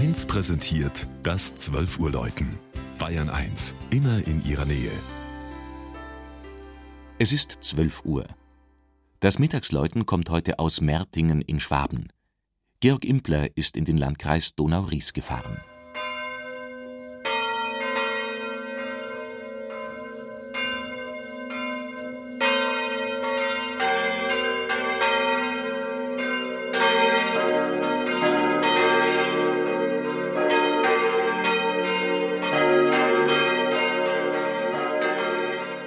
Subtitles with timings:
[0.00, 2.58] 1 präsentiert das 12 Uhr Läuten.
[2.98, 4.90] Bayern 1, immer in ihrer Nähe.
[7.18, 8.24] Es ist 12 Uhr.
[9.20, 12.08] Das Mittagsläuten kommt heute aus Mertingen in Schwaben.
[12.80, 15.58] Georg Impler ist in den Landkreis Donau-Ries gefahren.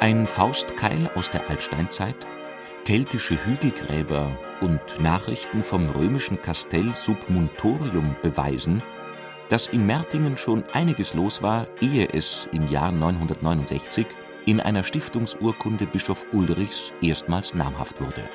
[0.00, 2.16] Ein Faustkeil aus der Altsteinzeit,
[2.86, 8.82] keltische Hügelgräber und Nachrichten vom römischen Kastell Submuntorium beweisen,
[9.50, 14.06] dass in Mertingen schon einiges los war, ehe es im Jahr 969
[14.46, 18.26] in einer Stiftungsurkunde Bischof Ulrichs erstmals namhaft wurde.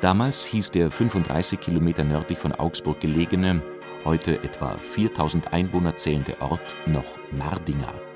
[0.00, 3.60] Damals hieß der 35 Kilometer nördlich von Augsburg gelegene,
[4.04, 8.09] heute etwa 4000 Einwohner zählende Ort noch Mardinger.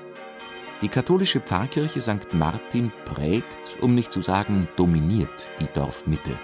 [0.81, 2.33] Die katholische Pfarrkirche St.
[2.33, 6.37] Martin prägt, um nicht zu sagen dominiert, die Dorfmitte.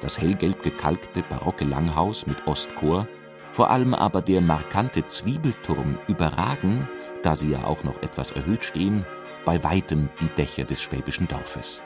[0.00, 3.08] Das hellgelb gekalkte barocke Langhaus mit Ostchor,
[3.52, 6.88] vor allem aber der markante Zwiebelturm überragen,
[7.22, 9.04] da sie ja auch noch etwas erhöht stehen,
[9.44, 11.82] bei weitem die Dächer des schwäbischen Dorfes.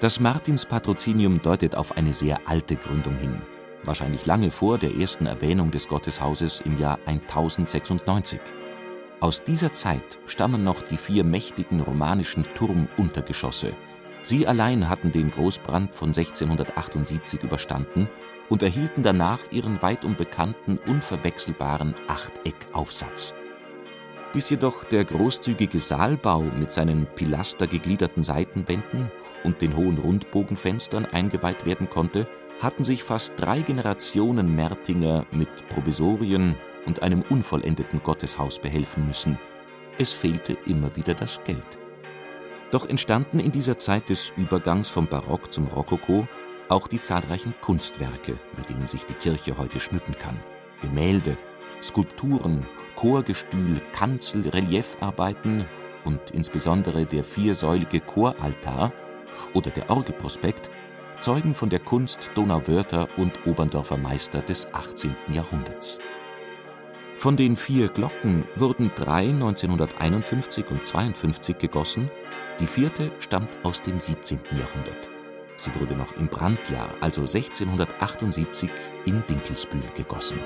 [0.00, 3.40] Das Martinspatrozinium deutet auf eine sehr alte Gründung hin,
[3.82, 8.40] wahrscheinlich lange vor der ersten Erwähnung des Gotteshauses im Jahr 1096.
[9.20, 13.74] Aus dieser Zeit stammen noch die vier mächtigen romanischen Turmuntergeschosse.
[14.22, 18.08] Sie allein hatten den Großbrand von 1678 überstanden
[18.48, 23.34] und erhielten danach ihren weitum bekannten unverwechselbaren Achteckaufsatz.
[24.32, 29.10] Bis jedoch der großzügige Saalbau mit seinen pilastergegliederten Seitenwänden
[29.42, 32.28] und den hohen Rundbogenfenstern eingeweiht werden konnte,
[32.60, 36.56] hatten sich fast drei Generationen Mertinger mit Provisorien,
[36.88, 39.38] und einem unvollendeten Gotteshaus behelfen müssen.
[39.98, 41.78] Es fehlte immer wieder das Geld.
[42.70, 46.26] Doch entstanden in dieser Zeit des Übergangs vom Barock zum Rokoko
[46.68, 50.38] auch die zahlreichen Kunstwerke, mit denen sich die Kirche heute schmücken kann.
[50.80, 51.36] Gemälde,
[51.82, 52.66] Skulpturen,
[52.96, 55.66] Chorgestühl, Kanzel, Reliefarbeiten
[56.04, 58.92] und insbesondere der viersäulige Choraltar
[59.52, 60.70] oder der Orgelprospekt
[61.20, 65.14] zeugen von der Kunst Donauwörther und Oberndorfer Meister des 18.
[65.32, 65.98] Jahrhunderts.
[67.18, 72.08] Von den vier Glocken wurden drei 1951 und 52 gegossen,
[72.60, 74.38] die vierte stammt aus dem 17.
[74.52, 75.10] Jahrhundert.
[75.56, 78.70] Sie wurde noch im Brandjahr, also 1678,
[79.04, 80.38] in Dinkelsbühl gegossen